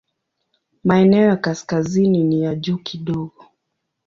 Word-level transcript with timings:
Maeneo 0.83 1.27
ya 1.27 1.35
kaskazini 1.35 2.23
ni 2.23 2.41
ya 2.41 2.55
juu 2.55 2.77
kidogo. 2.77 3.45